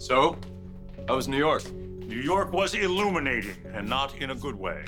[0.00, 0.38] So,
[1.06, 1.70] how was New York?
[1.72, 4.82] New York was illuminating, and not in a good way.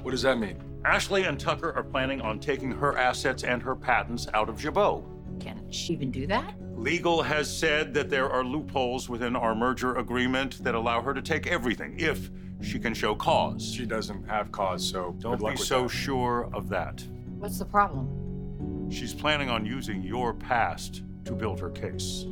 [0.00, 0.56] What does that mean?
[0.86, 5.04] Ashley and Tucker are planning on taking her assets and her patents out of Jabot.
[5.40, 6.54] Can she even do that?
[6.74, 11.20] Legal has said that there are loopholes within our merger agreement that allow her to
[11.20, 12.30] take everything if
[12.62, 13.62] she can show cause.
[13.70, 15.88] She doesn't have cause, so Don't good luck be with so that.
[15.90, 17.02] sure of that.
[17.38, 18.88] What's the problem?
[18.90, 22.24] She's planning on using your past to build her case.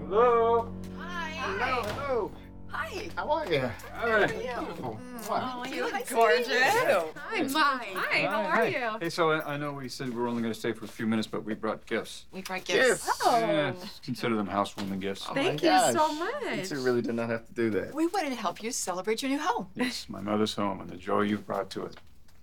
[0.00, 0.68] Hello.
[0.98, 1.30] Hi.
[1.30, 2.30] Hello, hello.
[2.66, 3.08] Hi.
[3.16, 3.70] How are you?
[4.02, 4.28] All right.
[4.28, 5.00] Beautiful.
[5.00, 5.64] Oh, wow.
[5.64, 6.50] you look gorgeous.
[6.52, 7.88] Hi, Mike.
[7.94, 8.90] Hi, how are you?
[9.00, 10.88] Hey, so I, I know we said we were only going to stay for a
[10.88, 12.26] few minutes, but we brought gifts.
[12.30, 13.06] We brought Gifts.
[13.06, 13.20] gifts.
[13.24, 13.38] Oh.
[13.38, 13.72] Yeah,
[14.04, 15.24] consider them housewarming gifts.
[15.26, 15.94] Oh, oh Thank my you gosh.
[15.94, 16.70] so much.
[16.70, 17.94] You really did not have to do that.
[17.94, 19.68] We wanted to help you celebrate your new home.
[19.74, 21.96] Yes, my mother's home and the joy you've brought to it.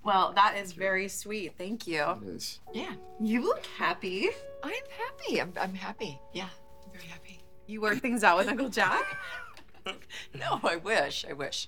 [0.08, 1.56] Well, that is very sweet.
[1.58, 2.02] Thank you.
[2.24, 2.62] It is.
[2.74, 4.30] Yeah, You look happy.
[4.64, 5.42] I'm happy.
[5.42, 6.18] I'm, I'm happy.
[6.32, 6.48] Yeah,
[6.86, 7.40] I'm very happy.
[7.66, 9.04] You work things out with Uncle Jack?
[10.40, 11.26] No, I wish.
[11.30, 11.68] I wish.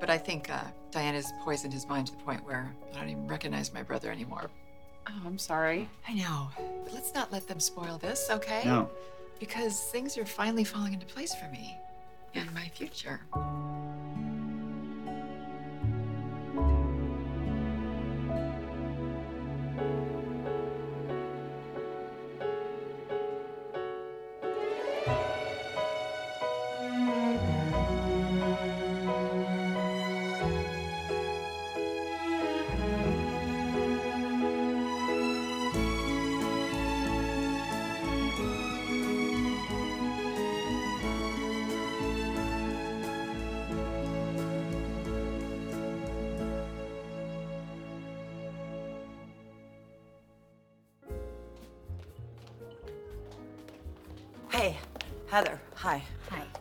[0.00, 3.26] But I think uh, Diane's poisoned his mind to the point where I don't even
[3.26, 4.50] recognize my brother anymore.
[5.08, 5.88] Oh, I'm sorry.
[6.06, 6.48] I know.
[6.84, 8.62] But let's not let them spoil this, okay?
[8.66, 8.90] No.
[9.40, 11.74] Because things are finally falling into place for me
[12.34, 13.20] and my future.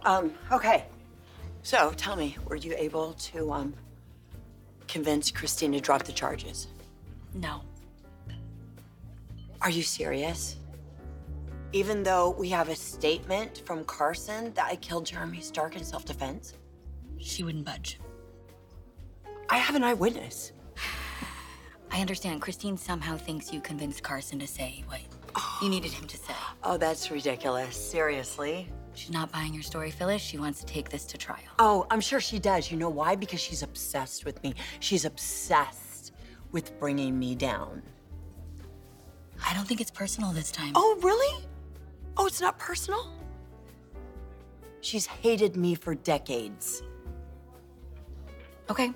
[0.07, 0.85] Um, okay.
[1.63, 3.73] So tell me, were you able to um
[4.87, 6.67] convince Christine to drop the charges?
[7.33, 7.61] No.
[9.61, 10.55] Are you serious?
[11.73, 16.53] Even though we have a statement from Carson that I killed Jeremy Stark in self-defense?
[17.17, 17.99] She wouldn't budge.
[19.49, 20.53] I have an eyewitness.
[21.91, 22.41] I understand.
[22.41, 25.01] Christine somehow thinks you convinced Carson to say what
[25.61, 26.33] you needed him to say.
[26.63, 27.75] Oh, that's ridiculous.
[27.75, 28.69] Seriously?
[28.97, 30.23] She's not buying your story, Phyllis.
[30.23, 31.37] She wants to take this to trial.
[31.59, 32.71] Oh, I'm sure she does.
[32.71, 33.15] You know why?
[33.15, 34.55] Because she's obsessed with me.
[34.79, 36.13] She's obsessed
[36.51, 37.83] with bringing me down.
[39.45, 40.71] I don't think it's personal this time.
[40.73, 41.45] Oh, really?
[42.17, 43.13] Oh, it's not personal?
[44.81, 46.81] She's hated me for decades.
[48.71, 48.91] Okay,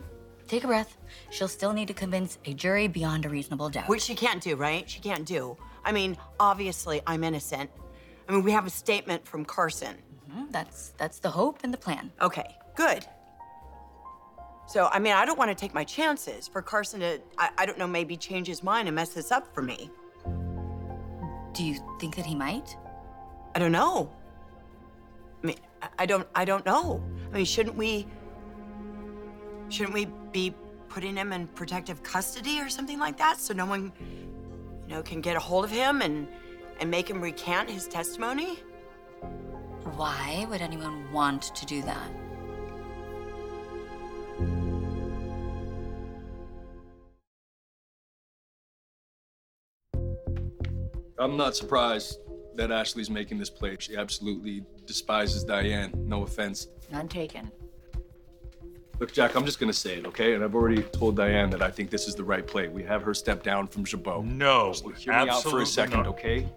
[0.48, 0.98] take a breath.
[1.30, 3.88] She'll still need to convince a jury beyond a reasonable doubt.
[3.88, 4.90] Which she can't do, right?
[4.90, 5.58] She can't do.
[5.86, 7.70] I mean, obviously, I'm innocent.
[8.31, 9.97] I mean, we have a statement from Carson.
[10.31, 12.12] Mhm, That's that's the hope and the plan.
[12.22, 13.06] Okay, good.
[14.68, 17.66] So, I mean, I don't want to take my chances for Carson to, I, I
[17.66, 19.91] don't know, maybe change his mind and mess this up for me.
[21.52, 22.78] Do you think that he might?
[23.53, 24.09] I don't know.
[25.44, 27.03] I mean, I- I don't, I don't know.
[27.34, 28.08] I mean, shouldn't we,
[29.68, 30.56] shouldn't we be
[30.88, 33.91] putting him in protective custody or something like that so no one,
[34.88, 36.30] you know, can get a hold of him and,
[36.81, 38.59] and make him recant his testimony?
[39.96, 42.12] Why would anyone want to do that?
[51.20, 52.18] I'm not surprised
[52.56, 53.78] that Ashley's making this play.
[53.80, 55.91] She absolutely despises Diane.
[55.96, 56.68] No offense.
[56.91, 57.52] None taken.
[59.00, 60.34] Look, Jack, I'm just gonna say it, okay?
[60.34, 62.68] And I've already told Diane that I think this is the right play.
[62.68, 64.24] We have her step down from Jabot.
[64.24, 66.08] No, Just hear me out for a second, not.
[66.08, 66.47] okay?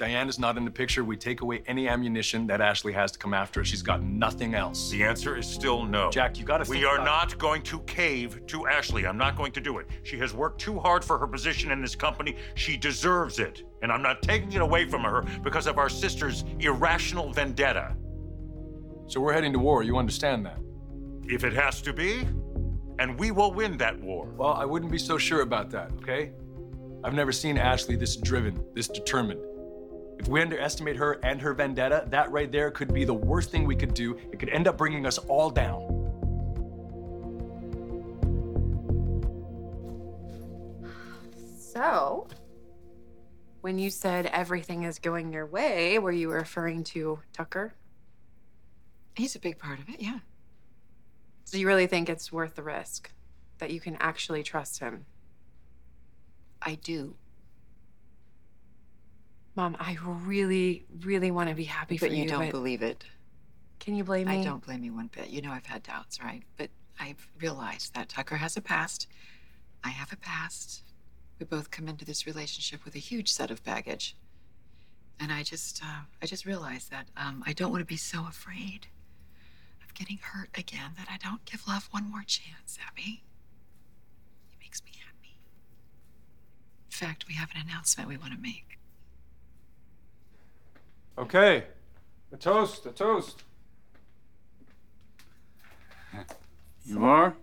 [0.00, 1.04] Diane is not in the picture.
[1.04, 3.66] We take away any ammunition that Ashley has to come after us.
[3.66, 4.88] She's got nothing else.
[4.88, 6.10] The answer is still no.
[6.10, 9.06] Jack, you gotta We think are about- not going to cave to Ashley.
[9.06, 9.88] I'm not going to do it.
[10.02, 12.36] She has worked too hard for her position in this company.
[12.54, 13.62] She deserves it.
[13.82, 17.94] And I'm not taking it away from her because of our sister's irrational vendetta.
[19.06, 19.82] So we're heading to war.
[19.82, 20.56] You understand that?
[21.24, 22.26] If it has to be,
[22.98, 24.24] and we will win that war.
[24.34, 26.32] Well, I wouldn't be so sure about that, okay?
[27.04, 29.40] I've never seen Ashley this driven, this determined.
[30.20, 33.64] If we underestimate her and her vendetta, that right there could be the worst thing
[33.64, 34.18] we could do.
[34.30, 35.96] It could end up bringing us all down.
[41.58, 42.28] So,
[43.62, 47.72] when you said everything is going your way, were you referring to Tucker?
[49.16, 50.18] He's a big part of it, yeah.
[51.44, 53.10] So you really think it's worth the risk?
[53.56, 55.06] That you can actually trust him?
[56.60, 57.16] I do.
[59.56, 63.04] Mom, I really, really want to be happy for But you don't but believe it.
[63.78, 64.40] can you blame me?
[64.40, 65.28] I don't blame you one bit.
[65.30, 66.42] You know I've had doubts, right?
[66.56, 69.06] But I've realized that Tucker has a past.
[69.82, 70.82] I have a past.
[71.38, 74.14] We both come into this relationship with a huge set of baggage.
[75.18, 78.26] And I just, uh, I just realized that um, I don't want to be so
[78.28, 78.86] afraid
[79.84, 83.22] of getting hurt again that I don't give love one more chance, Abby.
[84.52, 85.36] It makes me happy.
[86.86, 88.78] In fact, we have an announcement we want to make.
[91.20, 91.64] Okay.
[92.32, 93.42] A toast, a toast.
[96.86, 97.34] You are?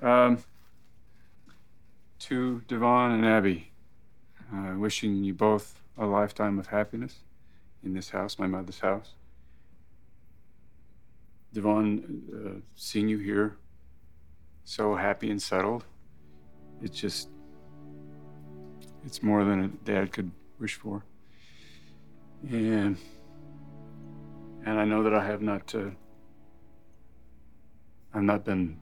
[0.00, 0.38] Um,
[2.20, 3.70] to Devon and Abby,
[4.50, 7.16] uh, wishing you both a lifetime of happiness
[7.84, 9.12] in this house, my mother's house.
[11.52, 13.58] Devon, uh, seeing you here,
[14.64, 15.84] so happy and settled,
[16.80, 17.28] it's just,
[19.04, 21.04] it's more than a dad could wish for.
[22.48, 22.96] And
[24.64, 25.90] and I know that I have not uh,
[28.14, 28.78] I've not been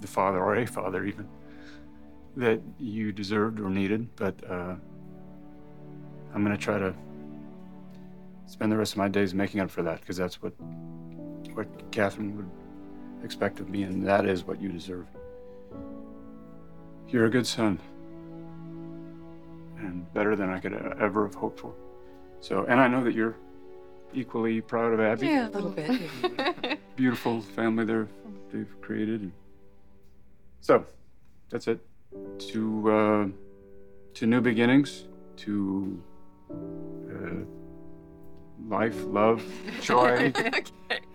[0.00, 1.28] the father or a father even
[2.36, 4.74] that you deserved or needed, but uh,
[6.34, 6.94] I'm gonna try to
[8.46, 10.52] spend the rest of my days making up for that because that's what
[11.54, 12.50] what Catherine would
[13.24, 15.06] expect of me, and that is what you deserve.
[17.08, 17.80] You're a good son
[19.78, 21.74] and better than I could ever have hoped for.
[22.40, 23.36] So, and I know that you're
[24.14, 25.26] equally proud of Abby.
[25.26, 26.78] Yeah, A little bit.
[26.96, 28.08] Beautiful family they're,
[28.52, 29.30] they've created.
[30.60, 30.84] So,
[31.50, 31.80] that's it.
[32.50, 33.26] To uh,
[34.14, 35.04] to new beginnings,
[35.36, 36.02] to
[36.50, 37.44] uh,
[38.68, 39.42] life, love,
[39.82, 40.32] joy,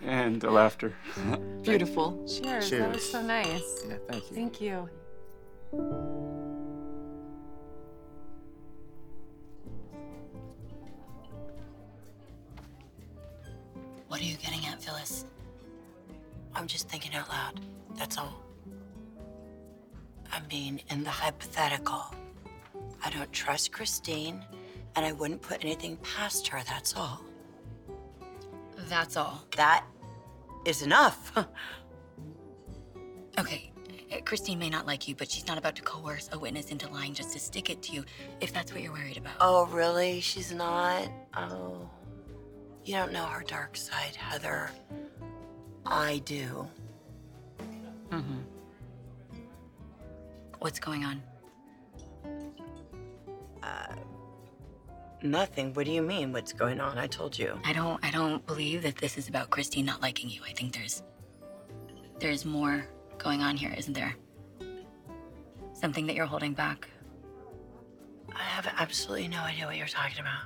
[0.04, 0.94] and laughter.
[1.63, 2.24] Beautiful.
[2.28, 2.69] Cheers.
[2.69, 3.84] That was so nice.
[3.88, 4.36] Yeah, thank you.
[4.36, 6.38] Thank you.
[14.21, 15.25] What are you getting at, Phyllis?
[16.53, 17.59] I'm just thinking out loud.
[17.97, 18.39] That's all.
[20.31, 22.03] I mean, in the hypothetical,
[23.03, 24.45] I don't trust Christine,
[24.95, 26.59] and I wouldn't put anything past her.
[26.68, 27.23] That's all.
[28.88, 29.44] That's all.
[29.56, 29.85] That
[30.65, 31.33] is enough.
[33.39, 33.71] Okay,
[34.12, 36.89] uh, Christine may not like you, but she's not about to coerce a witness into
[36.89, 38.03] lying just to stick it to you,
[38.41, 39.35] if that's what you're worried about.
[39.39, 40.19] oh, really?
[40.19, 41.09] She's not?
[41.33, 41.89] Oh.
[42.83, 44.72] You don't know her dark side, Heather.
[45.86, 46.68] I do.
[48.10, 48.39] Mm-hmm.
[50.60, 51.22] What's going on?
[53.63, 53.95] Uh,
[55.22, 55.74] nothing.
[55.74, 56.31] What do you mean?
[56.33, 56.98] What's going on?
[56.98, 57.60] I told you.
[57.63, 60.42] I don't I don't believe that this is about Christine not liking you.
[60.48, 61.04] I think there's
[62.19, 62.86] there's more
[63.18, 64.16] going on here, isn't there?
[65.74, 66.88] Something that you're holding back.
[68.36, 70.44] I have absolutely no idea what you're talking about.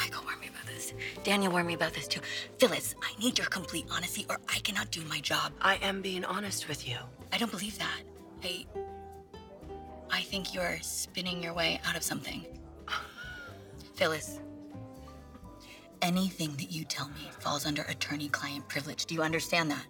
[0.00, 0.94] Michael warned me about this.
[1.24, 2.20] Daniel warned me about this too.
[2.58, 5.52] Phyllis, I need your complete honesty or I cannot do my job.
[5.60, 6.96] I am being honest with you.
[7.32, 8.00] I don't believe that.
[8.42, 8.64] I
[10.10, 12.46] I think you're spinning your way out of something.
[13.94, 14.40] Phyllis,
[16.00, 19.04] anything that you tell me falls under attorney-client privilege.
[19.04, 19.84] Do you understand that?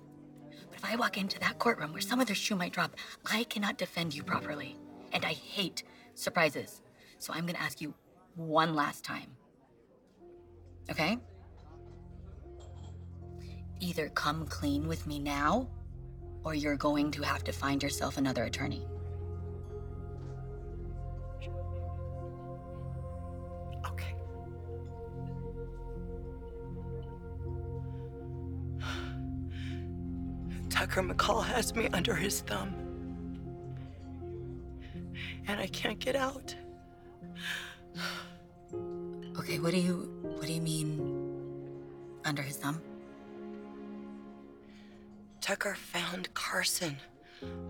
[0.70, 2.96] But if I walk into that courtroom where some other shoe might drop,
[3.30, 4.76] I cannot defend you properly.
[5.12, 5.84] And I hate
[6.17, 6.82] surprises.
[7.19, 7.94] So I'm gonna ask you
[8.34, 9.36] one last time.
[10.91, 11.19] Okay?
[13.81, 15.69] Either come clean with me now,
[16.44, 18.87] or you're going to have to find yourself another attorney.
[23.87, 24.15] Okay.
[30.69, 32.75] Tucker McCall has me under his thumb.
[35.47, 36.55] And I can't get out.
[39.41, 41.01] Okay, what do you what do you mean
[42.27, 42.79] under his thumb?
[45.41, 46.94] Tucker found Carson,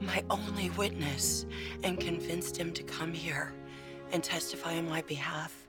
[0.00, 1.46] my only witness,
[1.84, 3.52] and convinced him to come here
[4.10, 5.68] and testify on my behalf.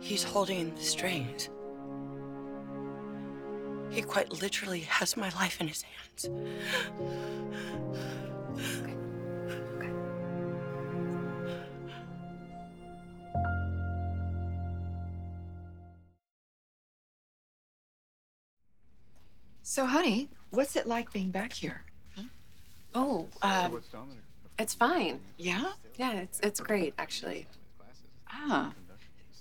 [0.00, 1.48] He's holding the strings.
[3.90, 6.28] He quite literally has my life in his hands.
[19.72, 21.82] So, honey, what's it like being back here?
[22.94, 23.70] Oh, uh,
[24.58, 25.18] it's fine.
[25.38, 25.72] Yeah?
[25.96, 27.46] Yeah, it's it's great actually.
[28.30, 28.74] Ah.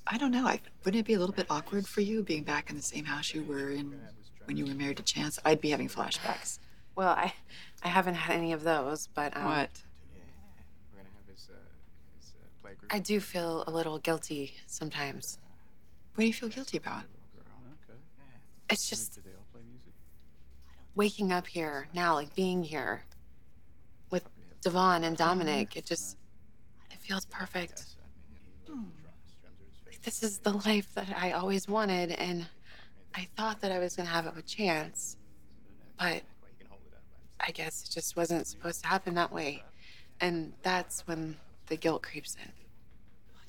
[0.07, 0.47] I don't know.
[0.47, 3.03] I, wouldn't it be a little bit awkward for you being back in the same
[3.03, 3.99] house you were in
[4.45, 5.37] when you were married to Chance?
[5.43, 6.59] I'd be having flashbacks.
[6.95, 7.33] Well, I
[7.83, 9.69] I haven't had any of those, but um, What?
[12.89, 15.39] I do feel a little guilty sometimes.
[16.15, 17.03] What do you feel guilty about?
[18.69, 19.19] It's just
[20.95, 23.03] waking up here now, like being here
[24.09, 24.23] with
[24.61, 25.75] Devon and Dominic.
[25.75, 26.17] It just
[26.89, 27.85] it feels perfect.
[29.87, 32.47] Like, this is the life that I always wanted, and
[33.15, 35.17] I thought that I was gonna have a chance,
[35.99, 36.23] but
[37.39, 39.63] I guess it just wasn't supposed to happen that way.
[40.19, 42.51] And that's when the guilt creeps in.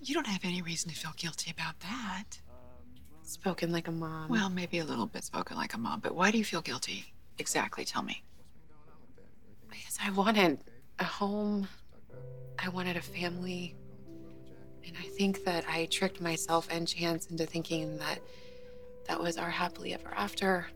[0.04, 2.24] You don't have any reason to feel guilty about that.
[3.22, 4.28] Spoken like a mom.
[4.28, 7.12] Well, maybe a little bit spoken like a mom, but why do you feel guilty?
[7.42, 8.22] Exactly, tell me.
[9.68, 10.62] Because I wanted
[11.00, 11.66] a home,
[12.56, 13.74] I wanted a family.
[14.86, 18.20] And I think that I tricked myself and Chance into thinking that
[19.08, 20.68] that was our happily ever after.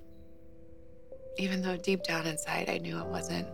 [1.39, 3.47] Even though deep down inside I knew it wasn't.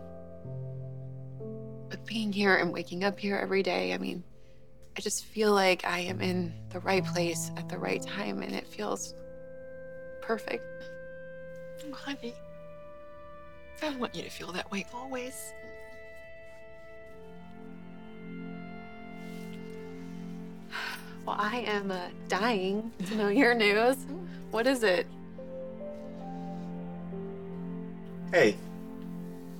[1.91, 4.23] But being here and waking up here every day, I mean,
[4.97, 8.55] I just feel like I am in the right place at the right time and
[8.55, 9.13] it feels
[10.23, 10.63] perfect.
[11.91, 12.33] Honey,
[13.81, 15.53] I want you to feel that way always.
[21.25, 23.95] Well, I am uh, dying to know your news.
[24.51, 25.07] What is it?
[28.31, 28.57] Hey,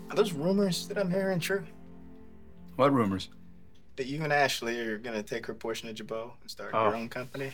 [0.10, 1.64] are those rumors that I'm hearing true?
[2.76, 3.30] What rumors?
[3.96, 6.86] That you and Ashley are gonna take her portion of Jabot and start Oh.
[6.86, 7.52] your own company?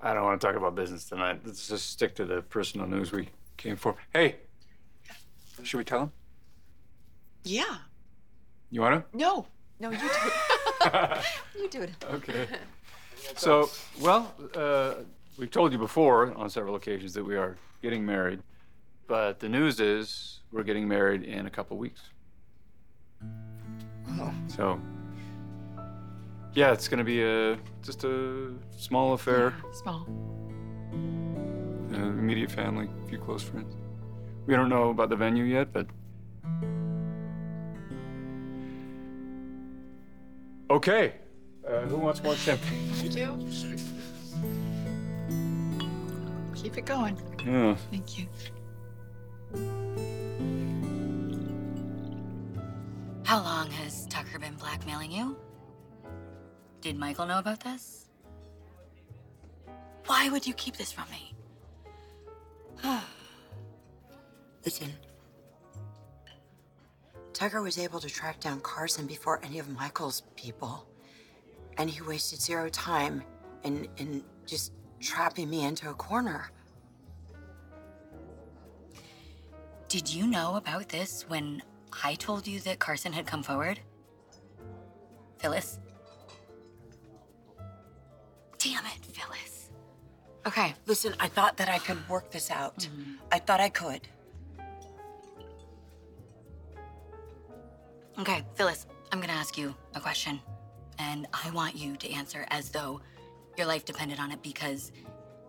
[0.00, 1.40] I don't want to talk about business tonight.
[1.44, 3.96] Let's just stick to the personal news we came for.
[4.12, 4.36] Hey,
[5.62, 6.12] should we tell him?
[7.44, 7.76] Yeah.
[8.70, 9.16] You want to?
[9.16, 9.46] No.
[9.80, 11.24] No, you do it.
[11.58, 11.90] you do it.
[12.12, 12.46] okay.
[13.36, 13.68] So,
[14.00, 14.94] well, uh,
[15.36, 18.40] we've told you before on several occasions that we are getting married,
[19.06, 22.00] but the news is we're getting married in a couple weeks.
[24.18, 24.80] Oh, So,
[26.54, 29.52] yeah, it's gonna be a just a small affair.
[29.82, 30.06] Small.
[31.92, 33.74] uh, immediate family, a few close friends.
[34.48, 35.86] We don't know about the venue yet, but.
[40.70, 41.16] Okay.
[41.68, 42.90] Uh, who wants more champagne?
[43.02, 43.46] You do.
[46.54, 47.18] Keep it going.
[47.44, 47.76] Yeah.
[47.90, 48.26] Thank you.
[53.24, 55.36] How long has Tucker been blackmailing you?
[56.80, 58.08] Did Michael know about this?
[60.06, 61.34] Why would you keep this from me?
[64.68, 64.92] Listen.
[67.32, 70.86] Tucker was able to track down Carson before any of Michael's people.
[71.78, 73.22] And he wasted zero time
[73.64, 76.50] in, in just trapping me into a corner.
[79.88, 81.62] Did you know about this when
[82.04, 83.80] I told you that Carson had come forward?
[85.38, 85.78] Phyllis?
[88.58, 89.70] Damn it, Phyllis.
[90.46, 92.80] Okay, listen, I thought that I could work this out.
[92.80, 93.12] Mm-hmm.
[93.32, 94.06] I thought I could.
[98.18, 100.40] Okay, Phyllis, I'm gonna ask you a question.
[100.98, 103.00] And I want you to answer as though
[103.56, 104.90] your life depended on it because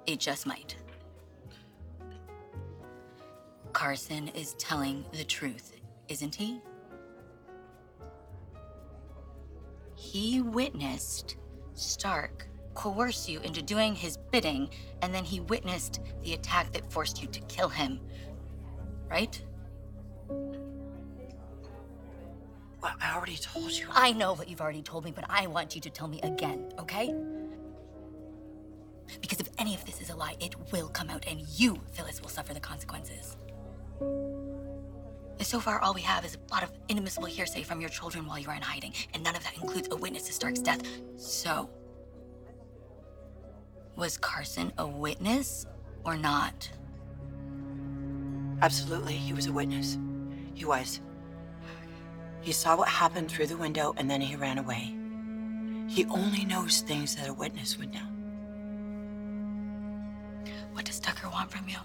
[0.05, 0.75] it just might.
[3.73, 5.71] Carson is telling the truth,
[6.09, 6.61] isn't he?
[9.95, 11.38] He witnessed
[11.73, 14.69] Stark coerce you into doing his bidding,
[15.01, 17.99] and then he witnessed the attack that forced you to kill him.
[19.09, 19.41] Right?
[22.81, 23.88] Well, I already told you.
[23.91, 26.71] I know what you've already told me, but I want you to tell me again,
[26.79, 27.13] okay?
[29.21, 32.21] Because if any of this is a lie, it will come out, and you, Phyllis,
[32.21, 33.36] will suffer the consequences.
[34.00, 38.25] And so far, all we have is a lot of inadmissible hearsay from your children
[38.25, 40.81] while you are in hiding, and none of that includes a witness to Stark's death.
[41.17, 41.69] So,
[43.95, 45.65] was Carson a witness
[46.05, 46.69] or not?
[48.62, 49.98] Absolutely, he was a witness.
[50.53, 51.01] He was.
[52.41, 54.96] He saw what happened through the window and then he ran away.
[55.88, 58.05] He only knows things that a witness would know.
[60.74, 61.77] What does Tucker want from you?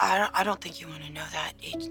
[0.00, 1.52] I don't, I don't think you want to know that.
[1.62, 1.90] It,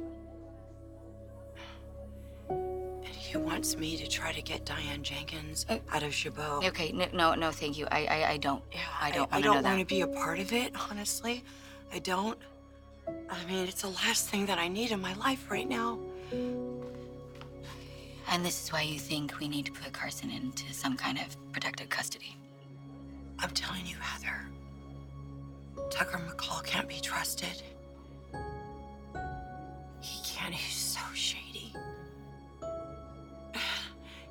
[3.06, 6.66] he wants me to try to get Diane Jenkins Uh, out of Jabot.
[6.66, 7.88] Okay, no, no, no, thank you.
[7.90, 8.62] I, I, I don't.
[8.74, 11.44] Yeah, I don't I, to don't want to be a part of it, honestly.
[11.94, 12.38] I don't.
[13.30, 16.00] I mean, it's the last thing that I need in my life right now.
[18.30, 21.36] And this is why you think we need to put Carson into some kind of
[21.52, 22.38] protective custody.
[23.40, 24.48] I'm telling you, Heather,
[25.90, 27.62] Tucker McCall can't be trusted.
[30.00, 30.54] He can't.
[30.54, 31.74] He's so shady.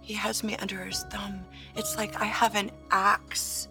[0.00, 1.44] He has me under his thumb.
[1.76, 3.68] It's like I have an axe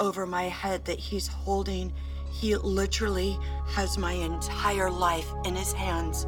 [0.00, 1.92] over my head that he's holding
[2.32, 6.26] he literally has my entire life in his hands.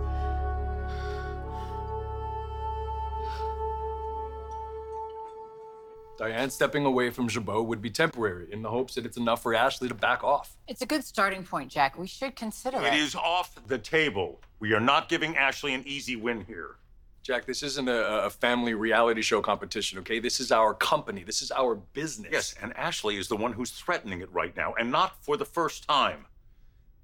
[6.20, 9.54] Diane stepping away from Jabot would be temporary in the hopes that it's enough for
[9.54, 10.54] Ashley to back off.
[10.68, 11.98] It's a good starting point, Jack.
[11.98, 12.92] We should consider it.
[12.92, 14.42] It is off the table.
[14.58, 16.76] We are not giving Ashley an easy win here.
[17.22, 20.18] Jack, this isn't a, a family reality show competition, okay?
[20.18, 21.22] This is our company.
[21.22, 22.30] This is our business.
[22.32, 25.44] Yes, and Ashley is the one who's threatening it right now, and not for the
[25.44, 26.26] first time.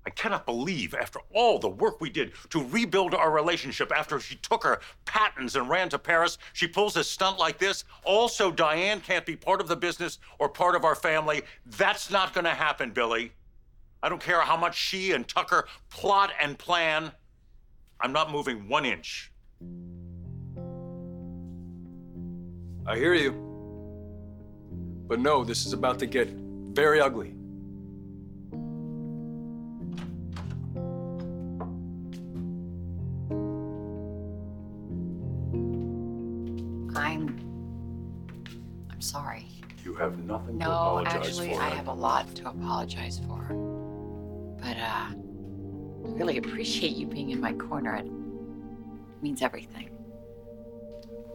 [0.06, 4.37] I cannot believe, after all the work we did to rebuild our relationship after she
[4.37, 7.85] took her patents and ran to Paris, she pulls a stunt like this.
[8.04, 11.42] Also, Diane can't be part of the business or part of our family.
[11.66, 13.32] That's not going to happen, Billy.
[14.00, 17.11] I don't care how much she and Tucker plot and plan.
[18.00, 19.32] I'm not moving one inch.
[22.88, 23.32] I hear you.
[25.08, 27.30] But no, this is about to get very ugly.
[36.94, 37.38] I'm.
[38.90, 39.48] I'm sorry.
[39.84, 41.60] You have nothing to No, apologize actually, for.
[41.60, 43.42] I have a lot to apologize for.
[44.60, 45.14] But, uh, I
[46.04, 47.96] really appreciate you being in my corner.
[47.96, 48.06] It
[49.22, 49.90] means everything.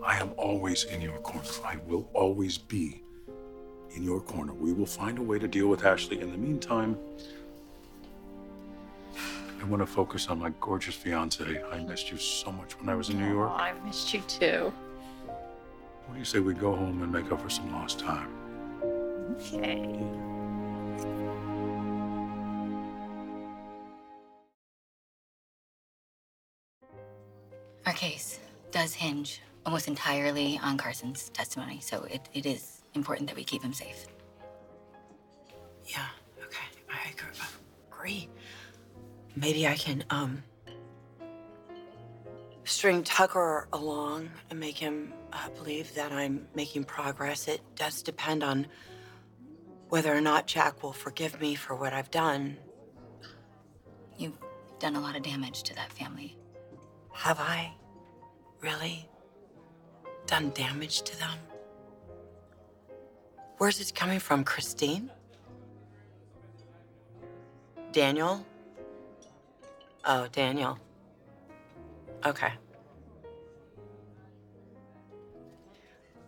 [0.03, 1.47] I am always in your corner.
[1.63, 3.03] I will always be
[3.95, 4.51] in your corner.
[4.53, 6.19] We will find a way to deal with Ashley.
[6.19, 6.97] In the meantime,
[9.15, 11.61] I want to focus on my gorgeous fiance.
[11.71, 13.51] I missed you so much when I was in New oh, York.
[13.53, 14.73] Oh, I missed you too.
[16.07, 18.29] What do you say we go home and make up for some lost time?
[19.37, 19.99] Okay.
[27.85, 28.39] Our case
[28.71, 33.63] does hinge almost entirely on Carson's testimony, so it, it is important that we keep
[33.63, 34.07] him safe.
[35.85, 36.05] Yeah,
[36.43, 36.65] okay.
[36.89, 37.39] I agree.
[37.91, 38.29] agree.
[39.35, 40.43] Maybe I can, um,
[42.63, 47.47] string Tucker along and make him uh, believe that I'm making progress.
[47.47, 48.67] It does depend on
[49.89, 52.57] whether or not Jack will forgive me for what I've done.
[54.17, 54.37] You've
[54.79, 56.37] done a lot of damage to that family.
[57.13, 57.73] Have I
[58.61, 59.09] really
[60.31, 61.37] done damage to them?
[63.57, 65.11] Where's it coming from, Christine?
[67.91, 68.45] Daniel?
[70.05, 70.79] Oh, Daniel.
[72.25, 72.53] Okay.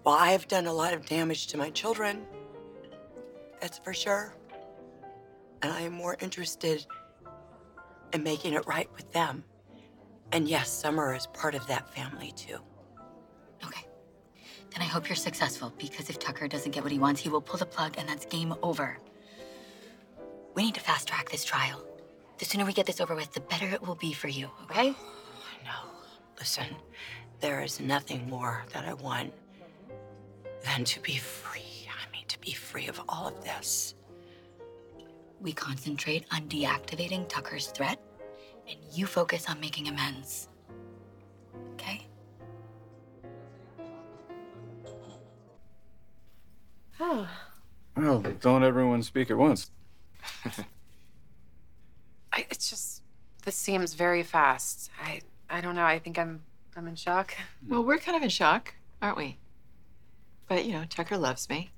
[0.04, 2.26] Well, I have done a lot of damage to my children.
[3.62, 4.36] That's for sure.
[5.62, 6.86] And I am more interested
[8.12, 9.46] in making it right with them.
[10.34, 12.60] And yes, Summer is part of that family too.
[14.74, 17.42] Then I hope you're successful because if Tucker doesn't get what he wants, he will
[17.42, 18.98] pull the plug and that's game over.
[20.56, 21.84] We need to fast track this trial.
[22.40, 24.90] The sooner we get this over with, the better it will be for you, okay?
[24.90, 25.90] I know.
[26.40, 26.66] Listen,
[27.40, 29.34] there is nothing more that I want
[30.64, 31.88] than to be free.
[31.88, 33.94] I mean, to be free of all of this.
[35.40, 38.00] We concentrate on deactivating Tucker's threat,
[38.68, 40.48] and you focus on making amends.
[47.14, 47.28] Oh,
[47.96, 49.70] Well, don't everyone speak at once.
[52.34, 53.04] I, it's just
[53.44, 54.90] this seems very fast.
[55.00, 55.86] I I don't know.
[55.86, 56.42] I think I'm
[56.76, 57.36] I'm in shock.
[57.68, 59.38] Well, we're kind of in shock, aren't we?
[60.48, 61.72] But, you know, Tucker loves me.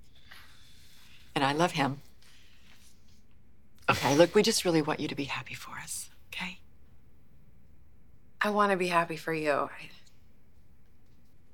[1.36, 2.02] And I love him.
[3.90, 6.58] Okay, look, we just really want you to be happy for us, okay?
[8.42, 9.52] I want to be happy for you.
[9.52, 9.90] I,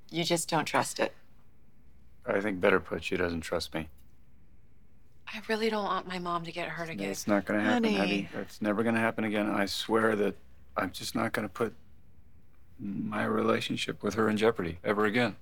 [0.09, 1.13] You just don't trust it.
[2.25, 3.89] I think better put, she doesn't trust me.
[5.27, 7.09] I really don't want my mom to get hurt again.
[7.09, 8.29] It's not going to happen, Honey.
[8.33, 8.41] Abby.
[8.41, 9.49] It's never going to happen again.
[9.49, 10.35] I swear that
[10.75, 11.73] I'm just not going to put
[12.79, 15.35] my relationship with her in jeopardy ever again.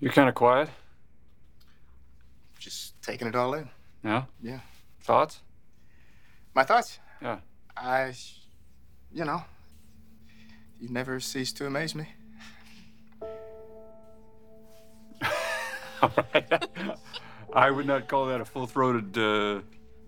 [0.00, 0.70] You're kind of quiet.
[2.58, 3.68] Just taking it all in.
[4.04, 4.24] Yeah?
[4.42, 4.60] Yeah.
[5.02, 5.40] Thoughts?
[6.54, 6.98] My thoughts?
[7.20, 7.38] Yeah.
[7.76, 8.14] I,
[9.12, 9.42] you know,
[10.80, 12.08] you never cease to amaze me.
[17.54, 19.60] I would not call that a full throated uh,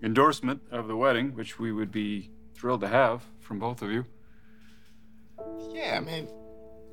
[0.03, 4.05] endorsement of the wedding, which we would be thrilled to have from both of you.
[5.71, 6.27] Yeah, I mean,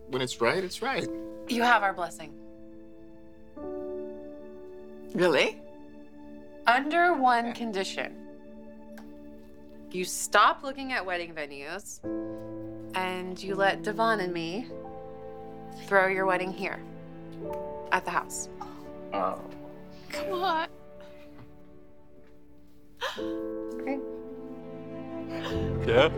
[0.09, 1.09] when it's right, it's right.
[1.49, 2.33] You have our blessing.
[5.15, 5.61] Really?
[6.67, 8.15] Under one condition.
[9.91, 12.01] You stop looking at wedding venues
[12.95, 14.67] and you let Devon and me
[15.87, 16.79] throw your wedding here
[17.93, 18.49] at the house.
[19.13, 19.41] Oh.
[20.11, 20.69] Come on.
[23.19, 23.99] Okay.
[25.87, 26.09] Yeah?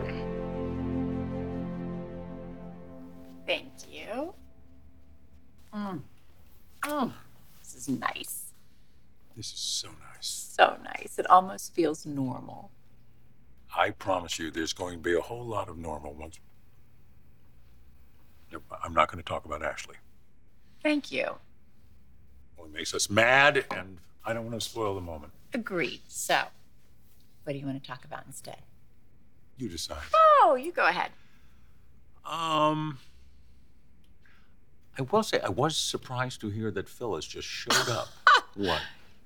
[3.45, 4.33] Thank you.
[5.73, 6.01] Mm.
[6.85, 7.13] Oh,
[7.59, 8.53] this is nice.
[9.35, 10.53] This is so nice.
[10.57, 11.17] So nice.
[11.17, 12.71] It almost feels normal.
[13.75, 16.39] I promise you, there's going to be a whole lot of normal ones.
[18.83, 19.95] I'm not going to talk about Ashley.
[20.83, 21.35] Thank you.
[22.65, 25.33] It makes us mad, and I don't want to spoil the moment.
[25.53, 26.01] Agreed.
[26.07, 26.39] So,
[27.43, 28.57] what do you want to talk about instead?
[29.57, 29.97] You decide.
[30.15, 31.11] Oh, you go ahead.
[32.25, 32.99] Um,
[34.97, 38.09] I will say, I was surprised to hear that Phyllis just showed up.
[38.55, 38.81] what?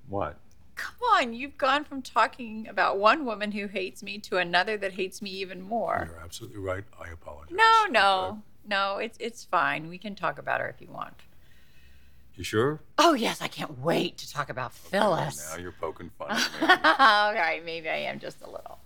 [0.08, 0.38] What?
[0.76, 4.94] Come on, you've gone from talking about one woman who hates me to another that
[4.94, 6.10] hates me even more.
[6.10, 6.84] You're absolutely right.
[7.00, 7.56] I apologize.
[7.56, 9.88] No, no, no, it's it's fine.
[9.88, 11.14] We can talk about her if you want.
[12.36, 12.82] You sure?
[12.98, 15.50] Oh yes, I can't wait to talk about Phyllis.
[15.52, 16.68] Now you're poking fun All at me.
[17.40, 18.80] right, maybe I am just a little.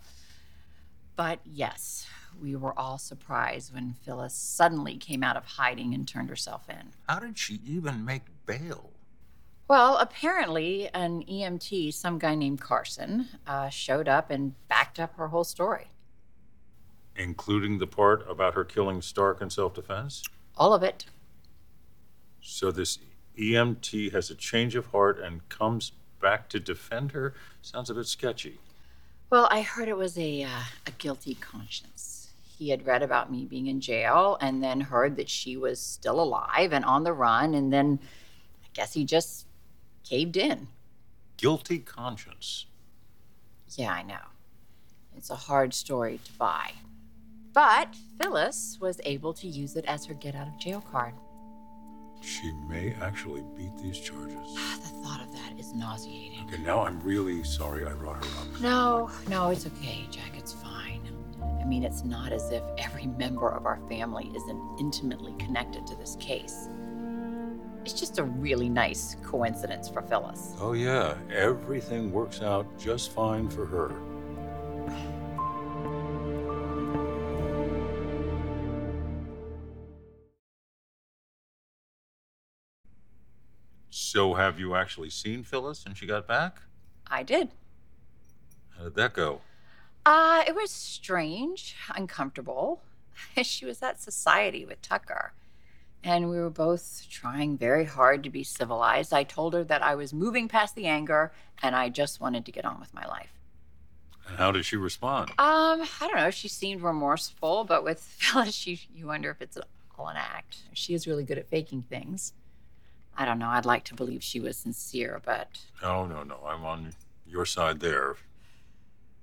[1.16, 2.08] But yes,
[2.40, 6.94] we were all surprised when Phyllis suddenly came out of hiding and turned herself in.
[7.08, 8.92] How did she even make bail?
[9.68, 15.28] Well, apparently, an EMT, some guy named Carson, uh, showed up and backed up her
[15.28, 15.88] whole story.
[17.16, 20.24] Including the part about her killing Stark in self defense?
[20.58, 21.06] All of it.
[22.42, 22.98] So this
[23.40, 27.34] EMT has a change of heart and comes back to defend her?
[27.62, 28.60] Sounds a bit sketchy.
[29.30, 32.32] Well, I heard it was a, uh, a guilty conscience.
[32.58, 36.20] He had read about me being in jail and then heard that she was still
[36.20, 38.00] alive and on the run, and then
[38.64, 39.46] I guess he just
[40.04, 40.68] caved in.
[41.38, 42.66] Guilty conscience.
[43.78, 44.18] Yeah, I know.
[45.16, 46.72] It's a hard story to buy.
[47.54, 51.14] But Phyllis was able to use it as her get out of jail card.
[52.22, 54.38] She may actually beat these charges.
[54.58, 56.46] Ah, the thought of that is nauseating.
[56.48, 58.62] Okay, now I'm really sorry I brought her up.
[58.62, 60.32] No, no, it's okay, Jack.
[60.38, 61.02] It's fine.
[61.62, 65.96] I mean, it's not as if every member of our family isn't intimately connected to
[65.96, 66.70] this case.
[67.86, 70.56] It's just a really nice coincidence for Phyllis.
[70.60, 73.94] Oh, yeah, everything works out just fine for her.
[84.30, 86.62] So have you actually seen Phyllis and she got back?
[87.08, 87.50] I did.
[88.78, 89.42] How did that go?
[90.06, 92.84] Uh, it was strange, uncomfortable.
[93.42, 95.34] she was at society with Tucker,
[96.04, 99.14] and we were both trying very hard to be civilized.
[99.14, 101.32] I told her that I was moving past the anger
[101.64, 103.34] and I just wanted to get on with my life.
[104.28, 105.32] And how did she respond?
[105.40, 106.30] Um, I don't know.
[106.30, 109.58] She seemed remorseful, but with Phyllis, she, you wonder if it's
[109.98, 110.58] all an act.
[110.74, 112.34] She is really good at faking things.
[113.18, 113.50] I don't know.
[113.50, 116.40] I'd like to believe she was sincere, but No, no, no.
[116.48, 116.94] I'm on
[117.28, 118.16] your side there.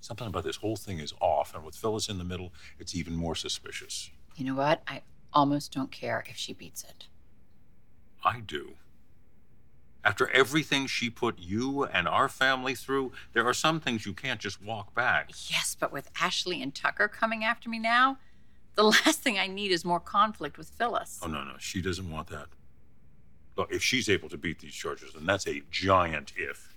[0.00, 3.14] Something about this whole thing is off, and with Phyllis in the middle, it's even
[3.16, 4.10] more suspicious.
[4.36, 4.82] you know what?
[4.86, 7.06] I almost don't care if she beats it.
[8.24, 8.74] I do.
[10.04, 14.38] After everything she put you and our family through, there are some things you can't
[14.38, 15.30] just walk back.
[15.50, 18.18] Yes, but with Ashley and Tucker coming after me now,
[18.76, 21.18] the last thing I need is more conflict with Phyllis.
[21.22, 21.54] Oh, no, no.
[21.58, 22.46] She doesn't want that.
[23.56, 26.76] Look, if she's able to beat these charges, and that's a giant if,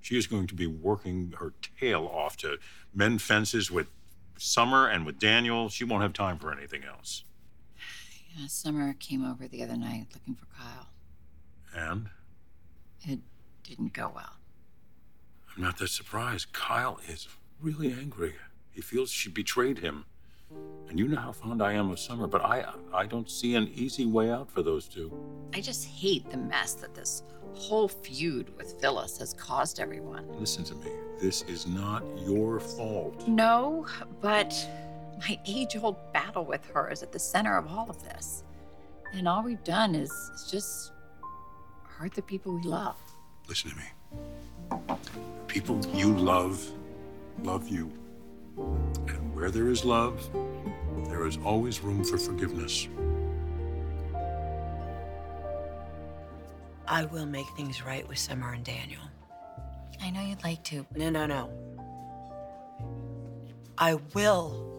[0.00, 2.58] she is going to be working her tail off to
[2.94, 3.86] mend fences with
[4.38, 5.68] Summer and with Daniel.
[5.68, 7.24] She won't have time for anything else.
[8.36, 10.88] Yeah, Summer came over the other night looking for Kyle.
[11.72, 12.08] And
[13.06, 13.20] It
[13.62, 14.38] didn't go well.
[15.54, 16.52] I'm not that surprised.
[16.52, 17.28] Kyle is
[17.60, 18.34] really angry.
[18.72, 20.06] He feels she betrayed him.
[20.88, 23.68] And you know how fond I am of Summer, but I I don't see an
[23.74, 25.12] easy way out for those two.
[25.52, 27.22] I just hate the mess that this
[27.54, 30.26] whole feud with Phyllis has caused everyone.
[30.38, 30.90] Listen to me.
[31.20, 33.26] This is not your fault.
[33.28, 33.86] No,
[34.20, 34.54] but
[35.18, 38.44] my age old battle with her is at the center of all of this.
[39.12, 40.92] And all we've done is, is just
[41.84, 42.96] hurt the people we love.
[43.48, 44.96] Listen to me.
[45.46, 46.68] People you love
[47.42, 47.92] love you.
[48.56, 50.28] And where there is love,
[51.08, 52.88] there is always room for forgiveness.
[56.86, 59.00] I will make things right with Summer and Daniel.
[60.02, 60.86] I know you'd like to.
[60.94, 61.50] No, no, no.
[63.78, 64.70] I will.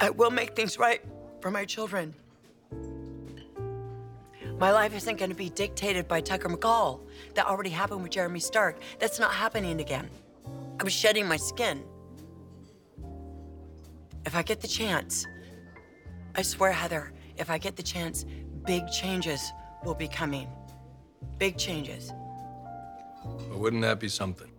[0.00, 1.02] I will make things right
[1.40, 2.14] for my children.
[4.58, 7.00] My life isn't going to be dictated by Tucker McCall.
[7.34, 8.80] That already happened with Jeremy Stark.
[9.00, 10.08] That's not happening again.
[10.82, 11.84] I was shedding my skin.
[14.26, 15.24] If I get the chance,
[16.34, 18.26] I swear, Heather, if I get the chance,
[18.66, 19.52] big changes
[19.84, 20.48] will be coming.
[21.38, 22.12] Big changes.
[23.48, 24.50] But wouldn't that be something?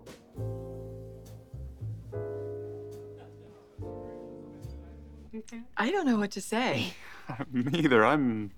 [5.75, 6.93] I don't know what to say.
[7.51, 8.05] Me either.
[8.05, 8.51] I'm,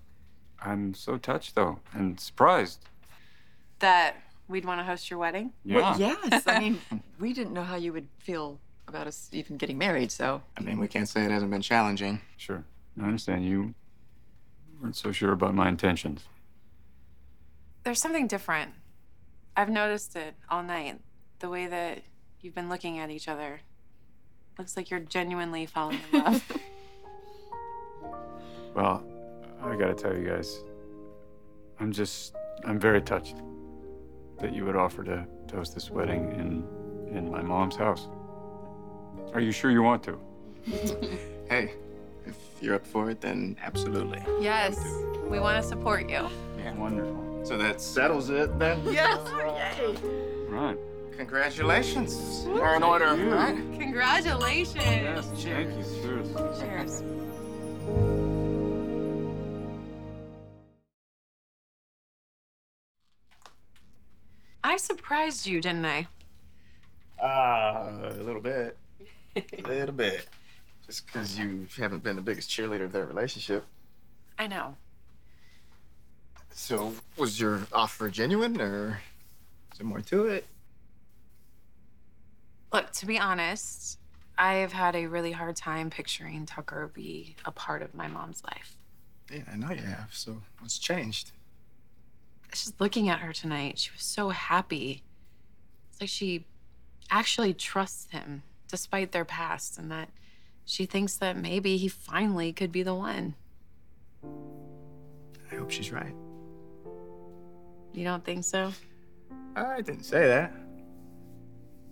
[0.62, 2.84] I'm so touched though, and surprised.
[3.80, 4.14] That
[4.48, 5.52] we'd want to host your wedding?
[5.64, 5.76] Yeah.
[5.76, 6.42] Well, yes.
[6.46, 6.80] I mean,
[7.20, 10.42] we didn't know how you would feel about us even getting married, so.
[10.56, 12.20] I mean, we can't say it hasn't been challenging.
[12.36, 12.64] Sure.
[13.00, 13.74] I understand you
[14.80, 16.24] weren't so sure about my intentions.
[17.82, 18.72] There's something different.
[19.56, 21.00] I've noticed it all night.
[21.38, 22.02] The way that
[22.40, 23.60] you've been looking at each other.
[24.58, 26.52] Looks like you're genuinely falling in love.
[28.74, 29.02] Well,
[29.62, 30.62] I gotta tell you guys,
[31.80, 32.34] I'm just,
[32.66, 33.36] I'm very touched
[34.40, 38.08] that you would offer to, to host this wedding in, in my mom's house.
[39.34, 40.18] Are you sure you want to?
[41.48, 41.74] Hey,
[42.26, 44.20] if you're up for it, then absolutely.
[44.40, 44.84] yes,
[45.28, 46.28] we want to support you.
[46.58, 46.74] Yeah.
[46.74, 47.42] Wonderful.
[47.44, 48.82] So that settles it then?
[48.92, 49.20] Yes!
[49.78, 49.94] yay.
[50.48, 50.76] Right.
[51.16, 52.42] Congratulations.
[52.48, 53.54] We're in order, right?
[53.78, 54.74] Congratulations.
[54.82, 55.40] Thank you.
[55.40, 56.58] Cheers.
[56.58, 57.02] Cheers.
[64.86, 66.06] Surprised you, didn't I?
[67.22, 68.76] Uh, a little bit.
[69.36, 70.26] A little bit.
[70.86, 73.64] Just because you haven't been the biggest cheerleader of their relationship.
[74.38, 74.76] I know.
[76.52, 79.00] So, was your offer genuine, or
[79.72, 80.46] is there more to it?
[82.72, 83.98] Look, to be honest,
[84.38, 88.42] I have had a really hard time picturing Tucker be a part of my mom's
[88.44, 88.76] life.
[89.30, 90.10] Yeah, I know you have.
[90.12, 91.32] So, what's changed?
[92.56, 95.02] Just looking at her tonight, she was so happy.
[95.90, 96.46] It's like she
[97.10, 100.08] actually trusts him despite their past and that
[100.64, 103.34] she thinks that maybe he finally could be the one.
[105.52, 106.14] I hope she's right.
[107.92, 108.72] You don't think so?
[109.54, 110.52] I didn't say that.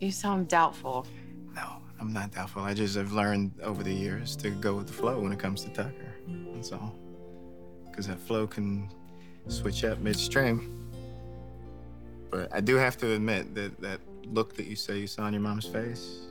[0.00, 1.06] You sound doubtful.
[1.54, 2.62] No, I'm not doubtful.
[2.62, 5.62] I just have learned over the years to go with the flow when it comes
[5.64, 6.14] to Tucker.
[6.54, 6.98] That's all.
[7.84, 8.88] Because that flow can
[9.48, 10.90] switch up midstream.
[12.30, 15.32] But I do have to admit that that look that you say you saw on
[15.32, 16.22] your mom's face,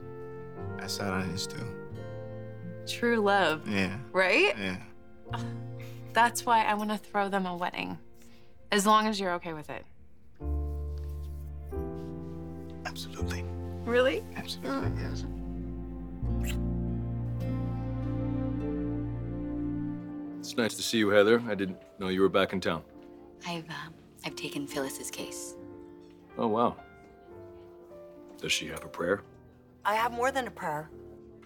[0.80, 1.66] I saw it on his too.
[2.88, 4.56] True love, Yeah, right?
[4.58, 4.78] yeah.
[6.14, 7.98] That's why I want to throw them a wedding.
[8.72, 9.86] As long as you're okay with it.
[12.86, 13.44] Absolutely.
[13.86, 14.24] Really?
[14.36, 15.02] Absolutely, mm.
[15.02, 15.26] yes.
[20.40, 21.42] It's nice to see you, Heather.
[21.48, 22.84] I didn't know you were back in town.
[23.48, 23.94] I've um,
[24.26, 25.56] I've taken Phyllis's case.
[26.38, 26.78] Oh, wow.
[28.40, 29.22] Does she have a prayer?
[29.86, 30.90] I have more than a prayer.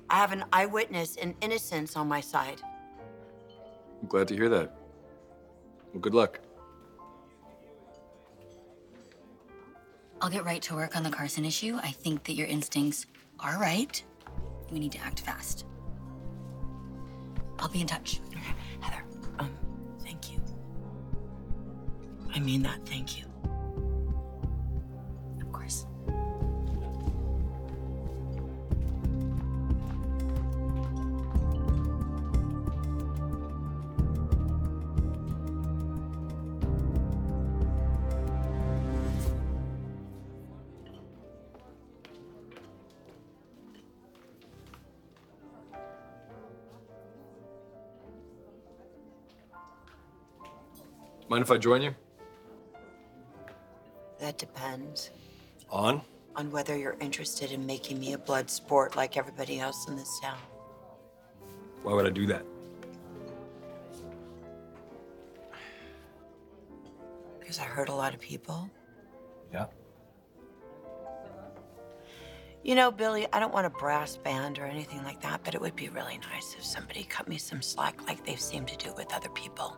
[0.10, 2.62] I have an eyewitness and innocence on my side.
[4.02, 4.76] I'm glad to hear that.
[5.92, 6.40] Well, good luck.
[10.22, 11.78] I'll get right to work on the Carson issue.
[11.82, 13.06] I think that your instincts
[13.40, 14.02] are right.
[14.72, 15.66] We need to act fast.
[17.60, 18.22] I'll be in touch.
[18.82, 19.04] Heather,
[22.34, 23.26] I mean that, thank you.
[25.42, 25.86] Of course.
[51.30, 51.96] Mind if I join you?
[54.38, 55.10] That depends
[55.72, 56.02] On?
[56.36, 60.20] on whether you're interested in making me a blood sport like everybody else in this
[60.20, 60.38] town.
[61.82, 62.46] Why would I do that?
[67.40, 68.70] Because I hurt a lot of people.
[69.52, 69.66] Yeah.
[72.64, 75.62] You know, Billy, I don't want a brass band or anything like that, but it
[75.62, 78.94] would be really nice if somebody cut me some slack like they've seemed to do
[78.96, 79.76] with other people.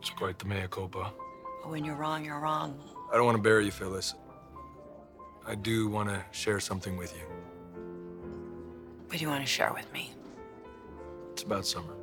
[0.00, 1.12] It's quite the mea culpa.
[1.62, 2.78] But when you're wrong, you're wrong.
[3.12, 4.14] I don't want to bury you, Phyllis.
[5.46, 7.24] I do want to share something with you.
[9.06, 10.14] What do you want to share with me?
[11.32, 11.94] It's about summer.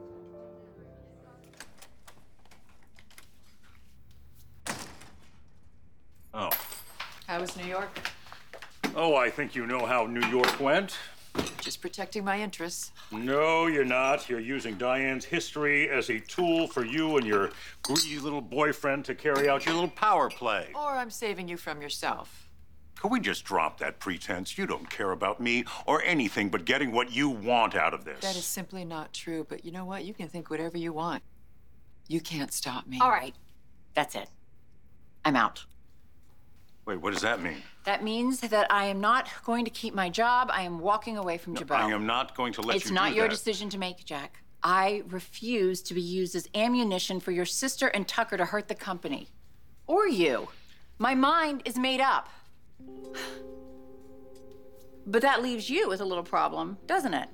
[6.31, 6.51] Oh.
[7.25, 7.89] How was New York?
[8.95, 10.95] Oh, I think you know how New York went.
[11.61, 12.91] Just protecting my interests.
[13.11, 14.29] No, you're not.
[14.29, 17.51] You're using Diane's history as a tool for you and your
[17.83, 20.69] greedy little boyfriend to carry out your little power play.
[20.73, 22.49] Or I'm saving you from yourself.
[22.99, 24.57] Can we just drop that pretense?
[24.57, 28.19] You don't care about me or anything but getting what you want out of this.
[28.21, 30.03] That is simply not true, but you know what?
[30.03, 31.23] You can think whatever you want.
[32.07, 32.99] You can't stop me.
[33.01, 33.35] All right,
[33.93, 34.27] that's it.
[35.23, 35.65] I'm out.
[36.89, 37.57] Wait, what does that mean?
[37.83, 40.49] That means that I am not going to keep my job.
[40.51, 41.77] I am walking away from Jabot.
[41.77, 43.35] I am not going to let it's you not do your that.
[43.35, 44.41] decision to make, Jack.
[44.63, 48.73] I refuse to be used as ammunition for your sister and Tucker to hurt the
[48.73, 49.27] company.
[49.85, 50.47] Or you.
[50.97, 52.27] My mind is made up.
[55.05, 57.29] But that leaves you with a little problem, doesn't it?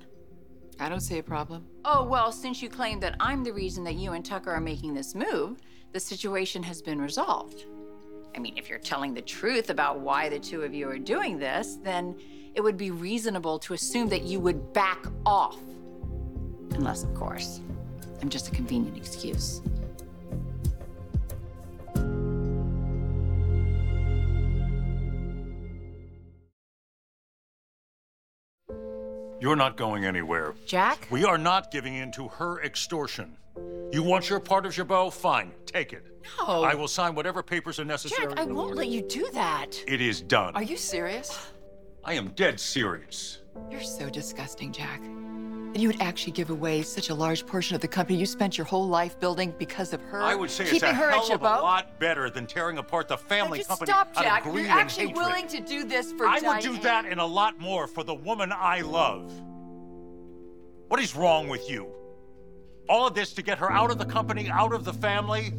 [0.78, 1.66] I don't see a problem.
[1.82, 4.92] Oh, well, since you claim that I'm the reason that you and Tucker are making
[4.92, 5.62] this move,
[5.94, 7.64] the situation has been resolved.
[8.36, 11.38] I mean, if you're telling the truth about why the two of you are doing
[11.38, 12.14] this, then
[12.54, 15.56] it would be reasonable to assume that you would back off.
[16.72, 17.60] Unless, of course,
[18.20, 19.62] I'm just a convenient excuse.
[29.40, 30.54] You're not going anywhere.
[30.66, 31.08] Jack?
[31.10, 33.36] We are not giving in to her extortion.
[33.92, 35.12] You want your part of Jabot?
[35.12, 36.04] Fine, take it.
[36.38, 36.62] No.
[36.62, 38.28] I will sign whatever papers are necessary.
[38.34, 39.82] Jack, I won't let you do that.
[39.86, 40.54] It is done.
[40.54, 41.50] Are you serious?
[42.04, 43.38] I am dead serious.
[43.70, 45.00] You're so disgusting, Jack.
[45.72, 48.56] That you would actually give away such a large portion of the company you spent
[48.56, 50.22] your whole life building because of her.
[50.22, 53.08] I would say it's keeping a her hell of a lot better than tearing apart
[53.08, 54.44] the family Just company stop, Jack.
[54.46, 56.54] You're actually willing to do this for I Diane.
[56.54, 59.30] would do that and a lot more for the woman I love.
[60.88, 61.92] What is wrong with you?
[62.88, 65.52] All of this to get her out of the company, out of the family?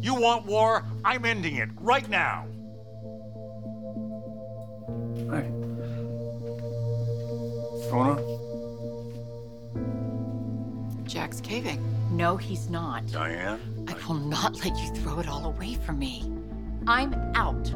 [0.00, 0.84] You want war?
[1.04, 2.46] I'm ending it right now.
[5.16, 5.48] Hey.
[7.70, 8.32] What's going on?
[11.04, 11.80] Jack's caving.
[12.10, 13.06] No, he's not.
[13.06, 13.60] Diane?
[13.88, 16.30] I will not let you throw it all away from me.
[16.86, 17.70] I'm out.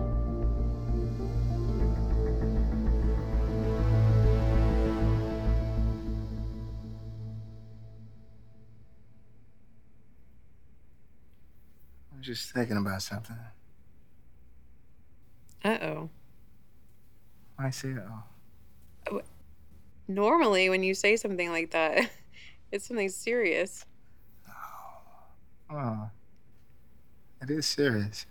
[12.27, 13.37] Just thinking about something.
[15.65, 16.11] Uh oh.
[17.59, 19.23] I see it all.
[20.09, 22.11] Normally, when you say something like that,
[22.73, 23.87] it's something serious.
[25.71, 26.11] Oh,
[27.43, 28.27] it is serious.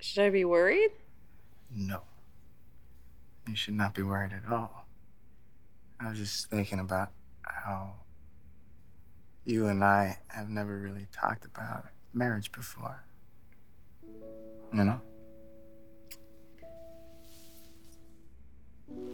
[0.00, 0.90] Should I be worried?
[1.74, 2.02] No.
[3.48, 4.86] You should not be worried at all.
[5.98, 7.10] I was just thinking about
[7.42, 7.94] how
[9.44, 13.04] you and I have never really talked about marriage before.
[14.72, 15.00] You know?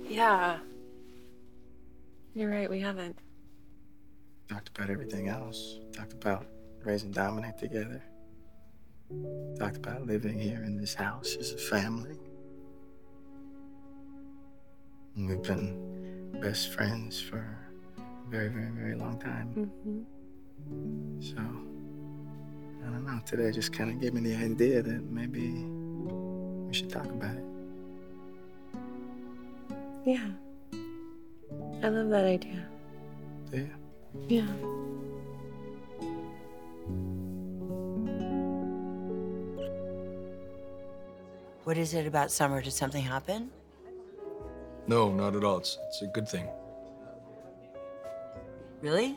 [0.08, 0.58] Yeah.
[2.34, 3.18] You're right, we haven't.
[4.48, 5.78] Talked about everything else.
[5.92, 6.46] Talked about
[6.84, 8.02] raising Dominic together.
[9.58, 12.18] Talked about living here in this house as a family.
[15.16, 19.72] And we've been best friends for a very, very, very long time.
[20.68, 21.20] Mm-hmm.
[21.20, 21.75] So,
[22.86, 23.20] I don't know.
[23.26, 25.64] Today just kind of gave me the idea that maybe
[26.66, 27.44] we should talk about it.
[30.04, 30.28] Yeah.
[31.82, 32.64] I love that idea.
[33.52, 33.62] Yeah.
[34.28, 34.46] Yeah.
[41.64, 42.62] What is it about Summer?
[42.62, 43.50] Did something happen?
[44.86, 45.58] No, not at all.
[45.58, 46.46] It's, it's a good thing.
[48.80, 49.16] Really?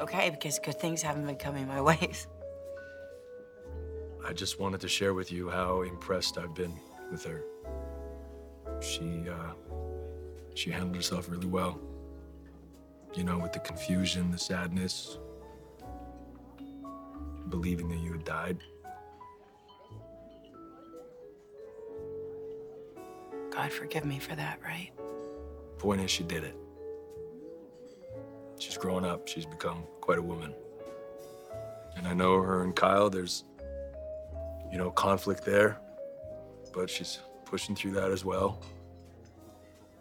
[0.00, 2.10] Okay, because good things haven't been coming my way.
[4.26, 6.74] I just wanted to share with you how impressed I've been
[7.10, 7.42] with her.
[8.80, 9.52] She, uh,
[10.54, 11.78] she handled herself really well.
[13.14, 15.18] You know, with the confusion, the sadness,
[17.48, 18.58] believing that you had died.
[23.50, 24.90] God forgive me for that, right?
[25.78, 26.56] Point is, she did it.
[28.60, 29.26] She's grown up.
[29.26, 30.52] She's become quite a woman.
[31.96, 33.44] And I know her and Kyle, there's,
[34.70, 35.80] you know, conflict there,
[36.74, 38.62] but she's pushing through that as well.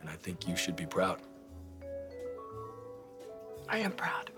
[0.01, 1.21] And I think you should be proud.
[3.69, 4.29] I am proud.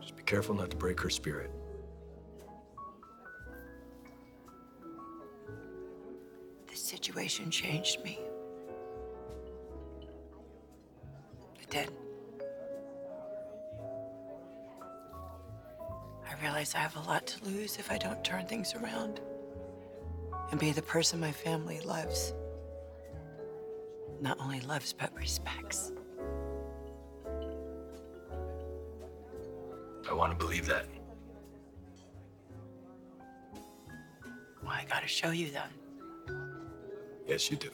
[0.00, 1.50] Just be careful not to break her spirit.
[6.68, 8.18] This situation changed me.
[11.74, 11.90] Did.
[16.24, 19.20] I realize I have a lot to lose if I don't turn things around
[20.52, 22.32] and be the person my family loves.
[24.20, 25.90] Not only loves, but respects.
[30.08, 30.86] I want to believe that.
[34.62, 36.38] Well, I gotta show you then.
[37.26, 37.70] Yes, you do.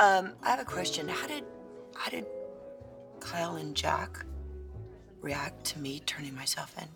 [0.00, 1.06] Um, I have a question.
[1.08, 1.44] How did
[1.94, 2.24] how did
[3.20, 4.24] Kyle and Jack
[5.20, 6.88] react to me turning myself in?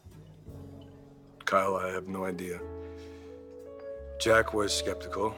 [1.45, 2.61] Kyle, I have no idea.
[4.19, 5.37] Jack was skeptical.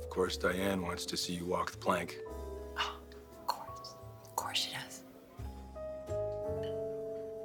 [0.00, 2.18] Of course, Diane wants to see you walk the plank.
[2.76, 3.94] Oh, Of course.
[4.24, 5.02] Of course she does.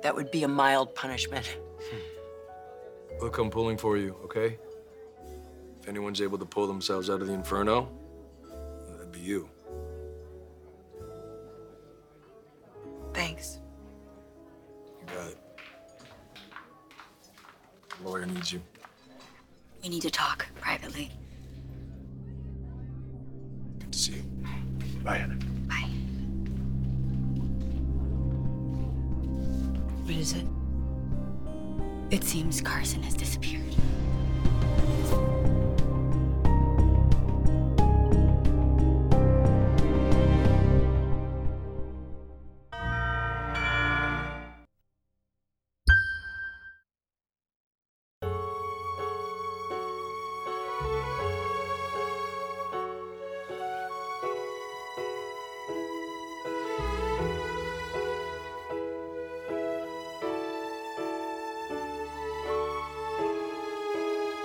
[0.01, 1.59] That would be a mild punishment.
[3.22, 4.57] Look, I'm pulling for you, okay?
[5.80, 7.88] If anyone's able to pull themselves out of the inferno,
[9.22, 9.49] you.
[13.13, 13.59] Thanks.
[14.99, 15.38] You got it.
[18.03, 18.61] Lawyer needs you.
[19.84, 21.11] We need to talk privately.
[23.80, 24.24] Good to see you.
[25.03, 25.38] Bye, Heather.
[25.67, 25.89] Bye.
[30.03, 30.45] What is it?
[32.11, 33.61] It seems Carson has disappeared.